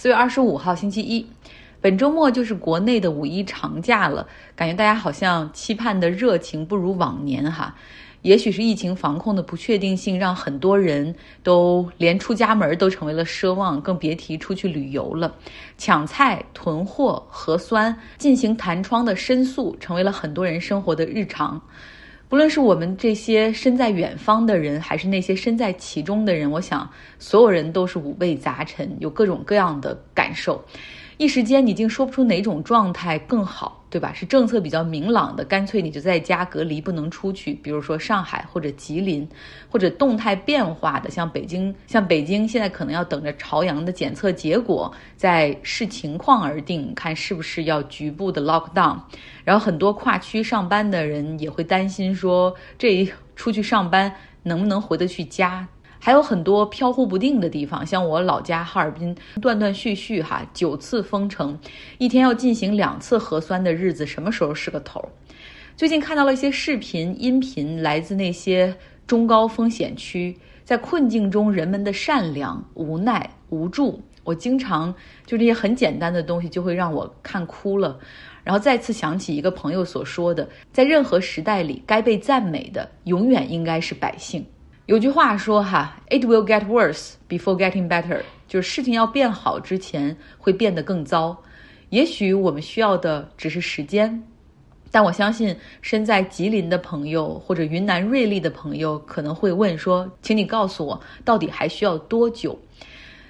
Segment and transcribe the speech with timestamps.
[0.00, 1.26] 四月二十五号星期一，
[1.80, 4.24] 本周末就是国内的五一长假了，
[4.54, 7.74] 感觉大家好像期盼的热情不如往年哈。
[8.22, 15.34] 也许是疫情防控的不确定性，让很多人都连出家门都成为了奢望，更别提出去旅游了。
[15.76, 21.60] 抢菜、囤货、核酸、进行弹窗的申诉，成为了很多人生活的日常。
[22.28, 26.88] 不论是我们这些身在远方的人，还是那些身在其中的人，我想
[27.18, 30.62] 所有人都是五味杂陈，有各种各样的感受。
[31.16, 34.12] 一时间，你竟说不出哪种状态更好，对吧？
[34.12, 37.54] 是政策比较明朗的，干脆你就在家隔离，不能出去。
[37.54, 39.26] 比如说上海或者吉林，
[39.70, 48.98] 或者动态变化的，像北京，像北京现在可能要等着朝阳的检测结果，再视情况而定，看是不是要局部的 lock down。
[49.44, 54.12] 然后很多跨区上班的人也会担心说，这一出去上班
[54.42, 55.66] 能不能回得去家？
[56.00, 61.58] 还有很多飘忽不定的地方，像我老家哈尔滨，断断续续哈九次封城，
[61.98, 65.06] 一天要进行两次核酸的日子，什么时候是个头？
[65.76, 68.76] 最近看到了一些视频、音频，来自那些
[69.06, 77.98] 中高风险区，在困境中人们的善良、无奈、无助，我经常就这些很简单的东西就会让我看哭了，
[78.42, 84.44] 然后再次想起一个朋友所说的，在任何时代里，该被赞美的永远应该是百姓。
[84.88, 91.36] 有句话说哈，It will get worse before getting better，就是事情要变好之前会变得更糟。
[91.90, 94.22] 也许我们需要的只是时间，
[94.90, 102.58] 但我相信身在吉林的朋友或者云南瑞丽的朋友可能会问说，请你告诉我，到底还需要多久？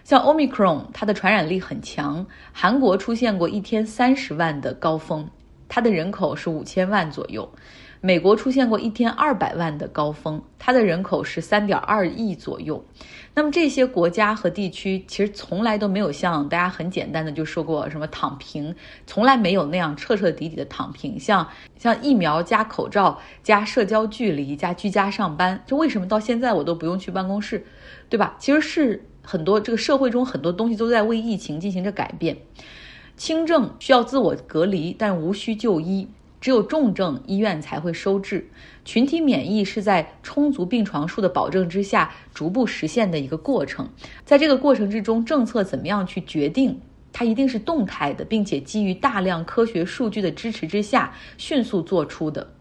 [0.05, 5.29] 像 Omicron，它的传染力很强，韩国出现过一天三十万的高峰，
[5.69, 7.51] 它的人口是五千万左右。
[8.00, 12.84] 美国出现过一天二百万的高峰，它的人口是三点二亿左右。
[13.34, 18.74] 那么这些国家和地区其实从来都没有像大家很简单的就说过什么躺平，
[19.06, 21.18] 从来没有那样彻彻底底的躺平。
[21.18, 21.46] 像
[21.77, 27.64] 像疫苗加口罩加社交距离加居家上班，就为什么到现在我都不用去办公室，
[28.08, 28.36] 对吧？
[28.39, 32.36] 其实是很多这个社会中很多东西都在为疫情进行着改变。
[33.17, 36.08] 轻症需要自我隔离，但无需就医。
[36.40, 38.48] 只有重症医院才会收治，
[38.84, 43.88] 群体免疫是在充足病床数的保证之下逐步实现的一个过程。
[44.24, 46.80] 在这个过程之中，政策怎么样去决定，
[47.12, 52.52] 它一定是动态的，并且基于大量科学数据的支持之下迅速做出的。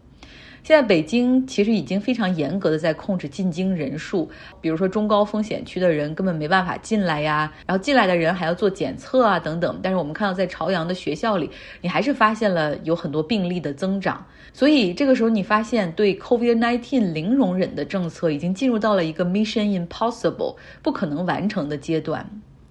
[0.62, 4.28] 现在北京其实已经非常严格的在控制进京人数，
[4.60, 9.80] 比如说中高风险区的人根本没办法进来呀，然后进来的人还要做检测啊等等。
[9.82, 14.24] 但是我们看到在朝阳的学校里，你还是发现了有很多病例的增长。
[14.52, 22.28] 所以这个时候你发现对 COVID-19 零容忍的政策已经进入到了一个 Mission Impossible 不可能完成的阶段。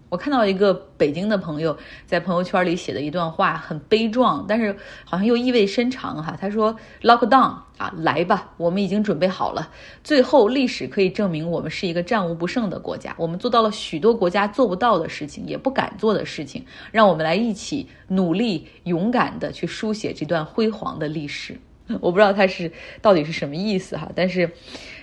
[0.09, 4.73] 我看到一个北京的朋友在朋友圈里写的一段话，很悲壮，但是
[5.03, 6.37] 好像又意味深长哈。
[6.39, 9.69] 他说：“Lockdown 啊，来吧，我们已经准备好了。
[10.05, 13.13] 最后，历史可以证明我们是一个战无不胜的国家。
[13.17, 16.65] 我们做到了许多国家做不到的事情，也不敢做的事情。
[16.91, 21.59] 让我们来一起努力、勇敢的去书写这段辉煌的历史。
[21.99, 24.49] 我不知道他是到底是什么意思哈，但是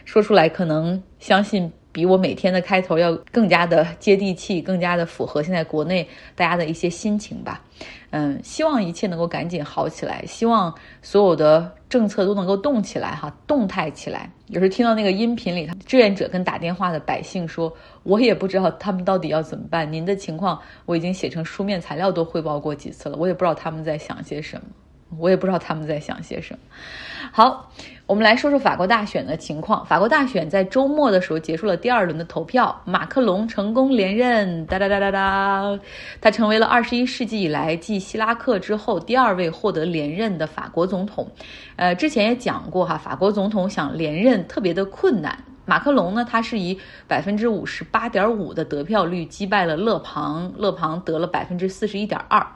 [0.06, 7.62] 说出来可能相信。”比我每天的开头要更加的接地气，更加的符合现在国内大家的一些心情吧。
[8.10, 14.28] 嗯，希望一切能够赶紧好起来，希望所有的政策都能够动起来哈，动态起来。
[14.48, 17.72] 有时听到那个音频里，志愿者跟打电话的百姓说
[18.02, 19.90] ：“我也不知道他们到底要怎么办。
[19.92, 24.66] 您的情况我已经写成书面材料都汇报过几次了，我也不知道他们在想些什么。”
[25.18, 26.58] 我也不知道他们在想些什么。
[27.32, 27.72] 好，
[28.06, 29.84] 我们来说说法国大选的情况。
[29.86, 35.78] 法国大选在周末的时候结束了第二轮的投票，马克龙成功连任，哒哒哒哒哒，
[36.20, 41.26] 他成为了二十一世纪以来继希拉克之后第二位获得连任的法国总统。
[41.76, 45.36] 呃，之前也讲过哈，法国总统想连任特别的困难。
[45.66, 52.46] 马克龙呢，他是以百分之五十八点五的得票率击败了勒庞，勒庞得了百分之四十一点二。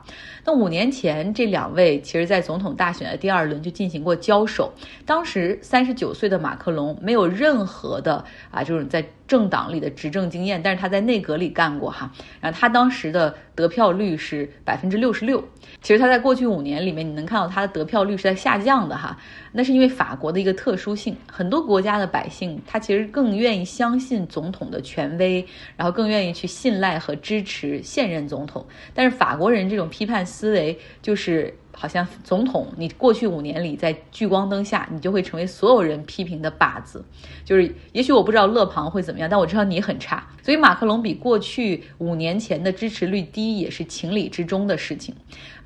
[0.49, 4.73] 那五年前，这两位其实在总统大选的第二轮就进行过交手。
[5.05, 12.11] 当时三十九岁的马克龙没有任何的啊，就是在政党里的执政经验，但是他在内阁里干过哈。
[12.41, 15.45] 然后他当时的得票率是百分之六十六。
[15.83, 19.19] 其实他在过去五年里面，你能看到他的得票率是在下降的哈。
[19.53, 25.45] 那是因为法国的一个特殊性，很多国家的百姓他其实更愿意相信总统的权威，
[25.77, 28.65] 然后更愿意去信赖和支持现任总统。
[28.95, 31.53] 但是法国人这种批判思维就是。
[31.71, 37.05] 好像总统，你过去五年里在聚光灯下，你就会成为所有人批评的靶子。
[37.45, 40.27] 就是也许我不知道勒庞会怎么样，但我知道你很差。
[40.43, 45.15] 所以马克龙比过去五年前的支持率低，也是情理之中的事情。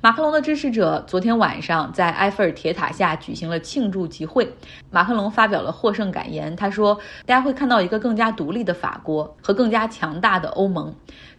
[0.01, 4.47] 马克龙的支持者昨天晚上在埃菲尔铁塔下举行了庆祝集会，
[4.91, 6.55] 马克龙发表了获胜感言。
[6.55, 10.93] 他说：“大家会看到一个更加独立的法国和更加强大的欧盟。”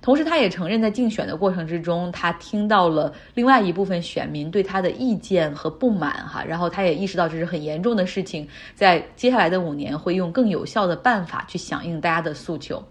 [0.05, 6.13] 同时，他也承认，在竞选的过程之中，他听到了另外一部分选民对他的意见和不满。
[6.29, 12.85] 哈，然后他也意识到这是很严重的事情，在接下来的五年会用更有效的办法去响应大家的诉求。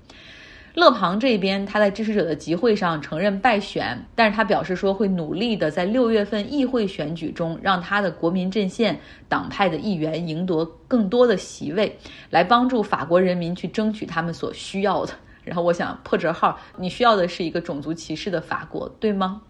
[0.73, 8.99] 勒庞这边，他在支持者的集会上承认败选，但是他表示说会努力的在六月份议会选举中，让他的国民阵线
[9.29, 11.95] 党派的议员赢得更多的席位，
[12.31, 15.13] 来帮助法国人民去争取他们所需要的。
[15.43, 19.41] 然后我想破折号，你需要的是一个种族歧视的法国，对吗？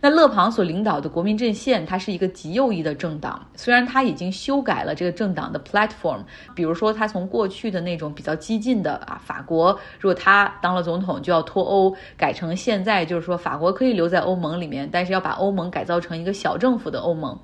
[0.00, 3.46] 那勒庞所领导的国民阵线，它是一个极右翼的政党。
[3.54, 6.18] 虽然他已经修改了这个政党的 platform，
[6.54, 17.38] 比如说他从过去的那种比较激进的啊，法国如果他当了总统就要脱欧，改成现在就是说法国可以留在欧盟里面，但是要把欧盟改造成一个小政府的欧盟。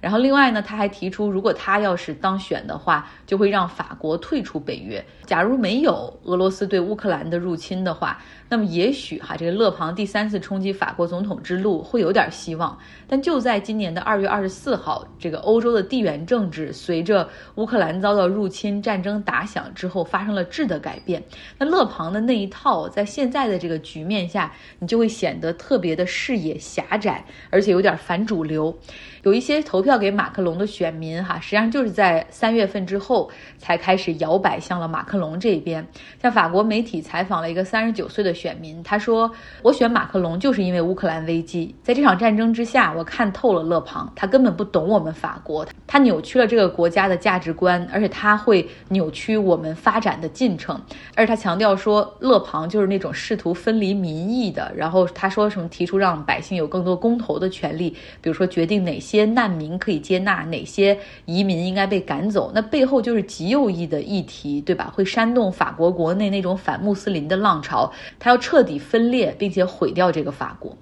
[0.00, 5.04] 然后另外呢，他还提出，如果他要是当选的话，就会让法国退出北约。
[5.26, 8.18] 假如没有俄罗斯对乌克兰的入侵的话。
[8.52, 12.76] 那么也许哈，这个勒庞第三次冲击法国总统之路会有点希望，
[13.06, 21.22] 但就在今年的二月二十四号，这个欧洲的地缘政治随着乌克兰遭到入侵、战争打响之后发生了质的改变。
[21.58, 28.76] 那勒庞的那一套，在现在的这个局面下，你就会显得特别的视野狭窄，而且有点反主流。
[29.22, 35.86] 有一些投票给马克龙的选民哈，实际上就是在三月份之后才开始摇摆向了马克龙这边。
[36.20, 38.34] 像法国媒体采访了一个三十九岁的。
[38.40, 39.30] 选民他说
[39.60, 50.80] ：“我选马克龙就是因为乌克兰危机，在这场战争之下，我看透了勒庞，他根本不懂我们法国，他扭曲了这个国家的价值观，而且他会扭曲我们发展的进程。
[51.14, 54.72] 而他强调说，勒庞就是那种试图分离民意的。
[54.74, 57.90] 然后他说什么提出让百姓有更多公投的权利，
[58.22, 62.50] 比如说决定哪些些难民可以接纳，哪些移民应该被赶走。
[62.54, 64.90] 那背后就是极右翼的议题，对吧？
[64.94, 67.92] 会煽动法国国内那种反穆斯林的浪潮。
[68.18, 70.72] 他。”要彻底分裂，并且毁掉这个法国。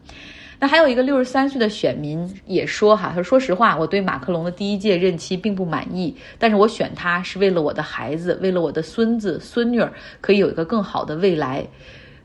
[0.60, 9.90] 那还有一个六十三岁的选民也说：“哈，他说，说实话，我对马克龙的第一届任期并不满意，但是我选他是为了我的孩子，为了我的孙子孙女儿
[10.20, 11.66] 可以有一个更好的未来。”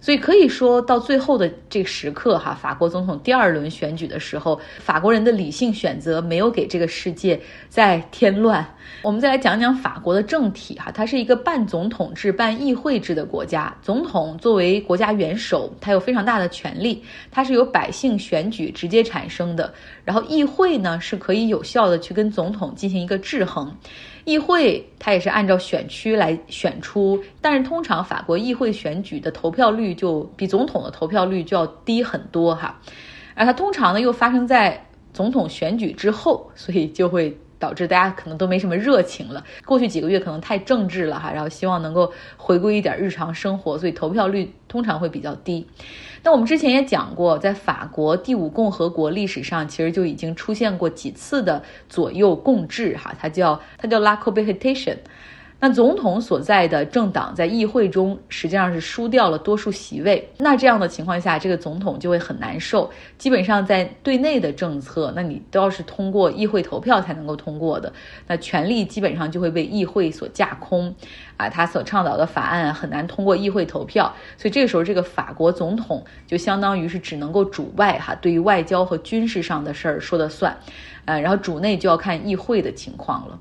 [0.04, 7.40] 所以可以说到最后的这个时刻，哈，法国总统第二轮选举的时候，法国人的理性选择没有给这个世界
[7.70, 8.68] 再添乱。
[9.02, 13.74] 我们再来讲讲法国的政体，哈，它是一个半总统制、半议会制的国家。
[13.82, 17.02] 总统作为国家元首，他有非常大的权力，
[17.32, 19.74] 他是由百姓选举直接产生的。
[20.04, 23.74] 然后议会呢，是可以有效的去跟总统进行一个制衡。
[24.26, 32.80] 议会它也是按照选区来选出，但是通常法国议会选举的投票率就比总统的投票率就要低很多哈，
[33.36, 39.42] 而它通常呢又发生在总统选举之后，所以就会导致大家可能都没什么热情了。
[39.64, 45.66] 过去几个月可能太政治了哈，然后希望能够回归一点日常生活，所以投票率通常会比较低。
[46.24, 54.98] 那我们之前也讲过，在法国第五共和国历史上，其实就已经出现过几次的左右共治，哈，它叫它叫 La cohabitation。
[55.66, 62.92] 那总统所在的政党在议会中实际上是输掉了多数席位，那这样的情况下，这个总统就会很难受。
[63.18, 67.94] 基本上在对内的政策，那你都要是通过议会投票才能够通过的，
[68.28, 70.94] 那权力基本上就会被议会所架空，
[71.38, 80.54] 啊，他所倡导的法案很难通过议会投票，所以这个时候这个法国总统就相当于是只能够主外哈，对于外交和军事上的事儿说了算，
[81.06, 83.40] 呃，然后主内就要看议会的情况了。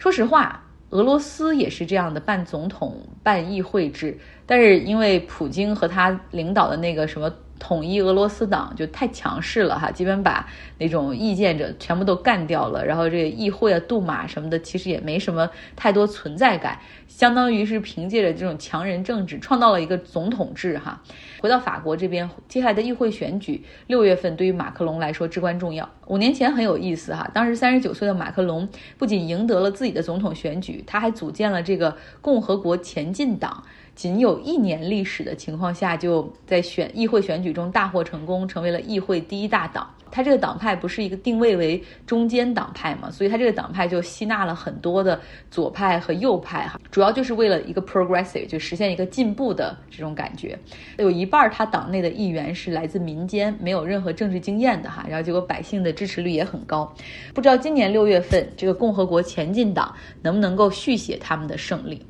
[0.00, 0.60] 说实话。
[0.90, 7.32] 俄罗斯也是这样的半总统半议会制，但是因为普京和他领导的那个什么。
[7.62, 12.82] 统一俄罗斯党就太强势了哈，基本把那种意见者全部都干掉了。
[12.82, 16.78] 然后这个议会啊、杜马什么的，其实也没什么太多存在感，
[17.10, 21.02] 相当于是凭借着这种强人政治创造了一个总统制哈。
[21.40, 25.86] 回到法国这边，接下来的议会选举六月份对于马克龙来说至关重要。
[26.06, 33.64] 五年前很有意思哈，当时三十九岁的马克龙不仅赢得了自己的总统选举，他还组建了这个共和国前进党。
[33.94, 39.90] 仅有一年历史的情况下，就在选议会选举中大获成功，成为了议会第一大党。
[40.10, 50.58] 他这个党派不是一个定位为中间党派嘛，所以他这个党派就吸纳了很多的左派和右派哈，主要就是为了一个 progressive，就实现一个进步的这种感觉。
[50.98, 56.92] 有一半他党内的议员是来自民间，没有任何政治经验的哈，然后结果百姓的支持率也很高。
[57.34, 62.04] 不知道今年六月份这个共和国前进党能不能够续写他们的胜利？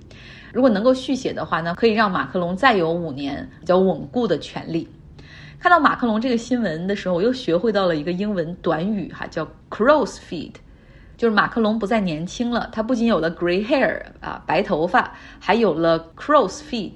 [0.53, 4.89] 如果能够续写的话呢，可以让马克龙再有五年比较稳固的权利。
[5.61, 10.55] 看到马克龙这个新闻的时候，我又学会到了一个英文短语哈，叫 crow's feet，
[11.19, 16.95] 就是马克龙不再年轻了，他不仅有了 gray hair 啊白头发，还有了 crow's feet，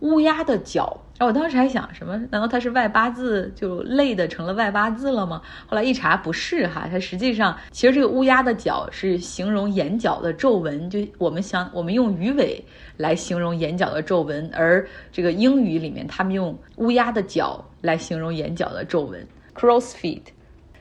[0.00, 0.98] 乌鸦的脚。
[1.18, 2.16] 然后我当时还想什么？
[2.30, 5.42] 难道他是外八字就累的成了外八字了吗？
[5.66, 12.64] 后来一查不是哈，它实际上其实这个乌鸦的脚是形容眼角的皱纹，就我们想我们用鱼尾
[12.96, 19.22] 来形容眼角的皱纹，而这个英语里面他们用乌鸦的脚来形容眼角的皱纹
[19.54, 20.22] Cross feet。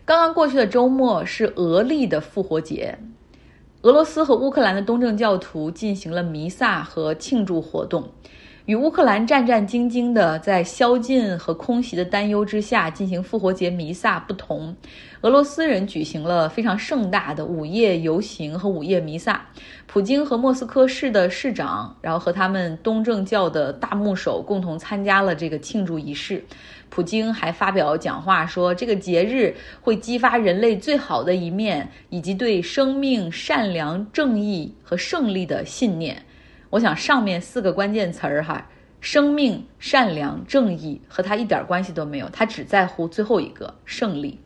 [0.05, 2.97] 刚刚过去的周末是俄历的复活节，
[3.81, 8.09] 俄罗斯和乌克兰的东正教徒进行了弥撒和庆祝活动。
[8.69, 14.75] 与乌克兰战战兢兢地在宵禁和空袭的担忧之下进行复活节弥撒不同，
[15.21, 19.43] 俄罗斯人举行了非常盛大的午夜游行和午夜弥撒。
[19.87, 26.45] 普京和莫斯科市的市长，然后和他们东正教的大牧首共同参加了这个庆祝仪式。
[26.91, 36.23] 普京还发表讲话说，这个节日会激发人类最好的一面，以及对生命、善良、正义和胜利的信念。
[36.69, 38.67] 我想上面四个关键词儿哈，
[39.01, 44.39] 生命、善良、正义和他一点关系都没有，他只在乎最后一个胜利。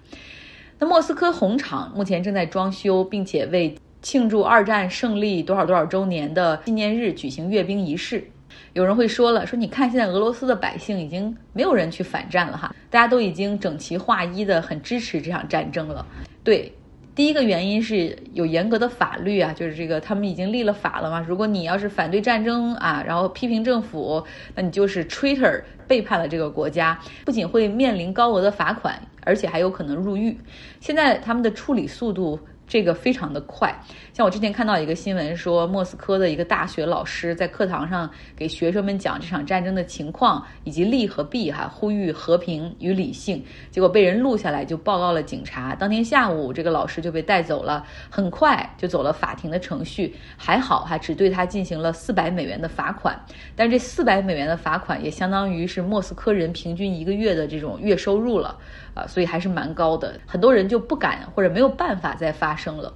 [0.79, 8.23] 那莫斯科红场目前正在装修，并且为庆祝二战胜利多少多少周年的纪念日举行阅兵仪式。
[8.71, 16.05] 有人会说了，说你看现在俄罗斯的百姓已经没有人去反战了哈，大家都已经整齐划一的很支持这场战争了。
[16.43, 16.71] 对。
[17.15, 21.23] 第一个原因是有严格的法律啊，就是这个他们已经立了法了嘛。
[21.27, 24.23] 如果你要是反对战争啊，然后批评政府，
[24.55, 30.37] 那你就是 traitor，背叛了这个国家，不仅会面临高额的罚款，而且还有可能入狱。
[30.79, 32.39] 现在他们的处理速度。
[32.73, 33.71] 这个非常的快，
[34.13, 45.75] 像我之前看到一个新闻说，莫斯科的一个大学老师在课堂上给学生们讲这场战争的情况以及利和弊，哈，呼吁和平与理性，结果被人录下来就报告了警察。
[45.75, 53.15] 当天下午，这个老师就被带走了，很快就走了法庭的程序，还好哈，只对他进行了四百美元的罚款，
[53.55, 58.57] 但这四百美元的罚款也相当于是莫斯科人平均一个月的这种月收入了。
[58.95, 62.93] 啊，所以还是蛮高的，很多人就不敢或者没有办法再发生了。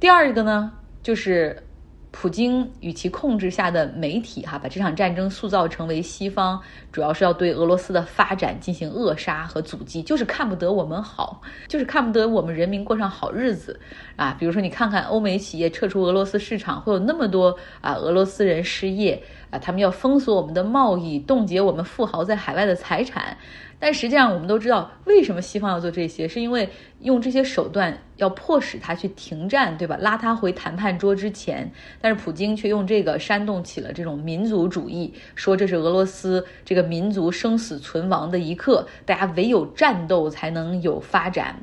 [0.00, 1.62] 第二个呢，就是
[2.10, 13.78] 普京与其控制下的媒体哈，把这场战争塑造成为西方主要是要对俄罗斯的发展进行扼杀和阻击，就是看不得我们好，就是看不得我们人民过上好日子
[14.16, 14.34] 啊。
[14.38, 23.36] 比如说，你看看欧美企业撤出俄罗斯市场，会有那么多啊俄罗斯人失业啊，他们要封锁我们的贸易，冻结我们富豪在海外的财产。
[23.80, 26.68] 但实际上，我们都知道为什么西方要做这些，是因为
[27.00, 29.96] 用这些手段要迫使他去停战，对吧？
[30.00, 31.70] 拉他回谈判桌之前。
[32.00, 41.60] 但是普京却用这个煽动起了这种民族主义，说这是俄罗斯这个民族生死存亡的一刻，大家唯有战斗才能有发展。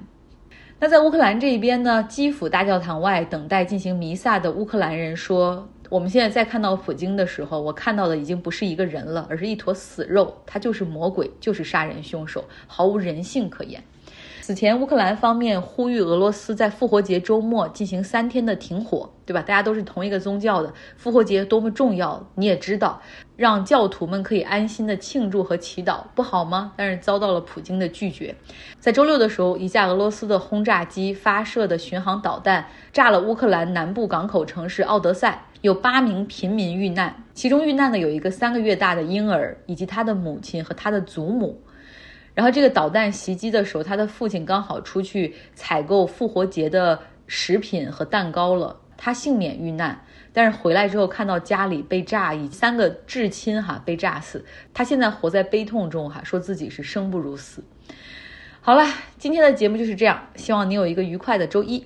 [0.79, 2.03] 那在乌克兰这一边呢？
[2.03, 5.67] 基辅大教堂外等待进行弥撒的乌克兰人说。
[5.89, 10.35] 我们现在再看到普京的时候，我看到的已经不是一个人了，而是一坨死肉。
[10.45, 13.83] 他就是魔鬼，就是杀人凶手，毫无人性可言。
[14.41, 19.41] 此前，乌克兰方面呼吁俄罗斯在复活节周末进行三天的停火，对吧？
[19.41, 23.01] 大家都是同一个宗教的，复活节多么重要，你也知道，
[23.35, 26.71] 让教徒们可以安心的庆祝和祈祷，不好吗？
[26.77, 28.33] 但是遭到了普京的拒绝。
[28.79, 41.61] 在周六的时候，一架俄罗斯的轰炸机发射的巡航导弹炸了乌克兰南部港口城市奥德赛，有八名平民遇难，其中遇难的有一个三个月大的婴儿，以及他的母亲和他的祖母。
[42.33, 49.99] 然后这个导弹袭击的时候，他的父亲刚好出去采购复活节的食品和蛋糕了，他幸免遇难。
[50.35, 57.63] 但是回来之后看到家里被炸，以三个至亲哈被炸死，他现在活在悲痛中哈，说自己是生不如死。
[58.59, 58.85] 好了，
[59.17, 61.85] 今天的节目就是这样，希望你有一个愉快的周一。